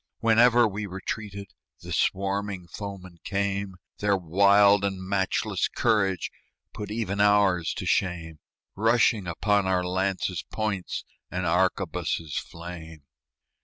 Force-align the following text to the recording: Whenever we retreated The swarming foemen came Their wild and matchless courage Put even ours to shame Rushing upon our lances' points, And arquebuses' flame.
Whenever 0.17 0.67
we 0.67 0.87
retreated 0.87 1.51
The 1.81 1.93
swarming 1.93 2.67
foemen 2.67 3.19
came 3.23 3.75
Their 3.99 4.17
wild 4.17 4.83
and 4.83 4.99
matchless 4.99 5.67
courage 5.67 6.31
Put 6.73 6.89
even 6.89 7.21
ours 7.21 7.71
to 7.75 7.85
shame 7.85 8.39
Rushing 8.75 9.27
upon 9.27 9.67
our 9.67 9.83
lances' 9.83 10.43
points, 10.51 11.05
And 11.29 11.45
arquebuses' 11.45 12.39
flame. 12.39 13.03